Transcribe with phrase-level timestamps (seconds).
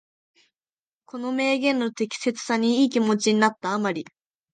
[1.05, 4.11] この名言の適切さにいい気持ちになった余り、